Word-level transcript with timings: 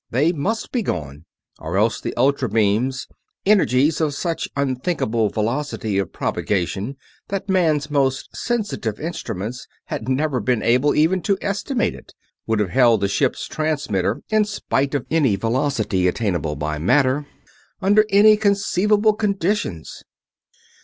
They 0.09 0.31
must 0.31 0.71
be 0.71 0.81
gone, 0.81 1.25
or 1.59 1.77
else 1.77 2.01
the 2.01 2.15
ultra 2.17 2.49
beams 2.49 3.07
energies 3.45 4.01
of 4.01 4.15
such 4.15 4.49
unthinkable 4.55 5.29
velocity 5.29 5.99
of 5.99 6.11
propagation 6.11 6.97
that 7.27 7.47
man's 7.47 7.91
most 7.91 8.35
sensitive 8.35 8.99
instruments 8.99 9.67
had 9.85 10.09
never 10.09 10.39
been 10.39 10.63
able 10.63 10.95
even 10.95 11.21
to 11.21 11.37
estimate 11.39 11.93
it 11.93 12.15
would 12.47 12.57
have 12.59 12.71
held 12.71 13.01
the 13.01 13.07
ship's 13.07 13.45
transmitter 13.47 14.23
in 14.29 14.43
spite 14.43 14.95
of 14.95 15.05
any 15.11 15.35
velocity 15.35 16.07
attainable 16.07 16.55
by 16.55 16.79
matter 16.79 17.27
under 17.79 18.03
any 18.09 18.37
conceivable 18.37 19.13
conditions. 19.13 20.01